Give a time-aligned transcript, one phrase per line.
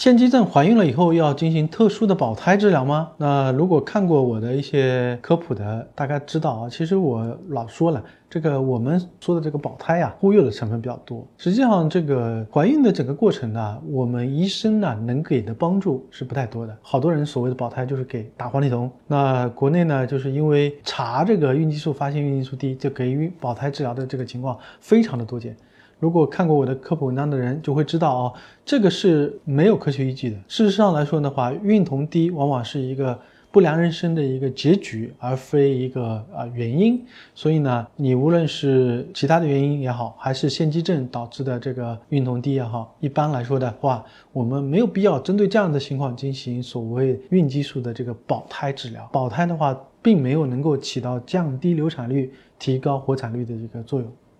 [0.00, 3.10] 腺肌症怀孕了以后要进行特殊的保胎治疗吗？
[3.18, 11.22] 那如果看过我的一些科普的，大概知道啊，其实我老说了，这个我们说的这个保胎呀，忽悠的成分比较多。
[11.36, 16.74] 实际上，这个怀孕的整个过程呢，我们医生呢能给的帮助是不太多的。
[16.80, 18.90] 好多人所谓的保胎就是给打黄体酮。
[19.06, 25.54] 那国内呢，就是因为查这个孕激素发现孕激素低，就给予保胎治疗的这个情况非常的多见。
[26.00, 28.32] 如果看过我的科普文章的人就会知道啊，
[28.64, 30.36] 这个是没有科学依据的。
[30.48, 33.16] 事实上来说的话，孕酮低往往是一个
[33.52, 37.04] 不良人生的一个结局，而非一个啊原因。
[37.34, 49.06] 所以呢，你无论是其他的原因也好，还是腺肌症导致的这个孕酮低也好，一般来说的话，我们没有必要针对这样的情况进行所谓孕激素的这个保胎治疗。
[49.12, 54.10] 保胎的话，并没有能够起到降低流产率、提高活产率的一个作用。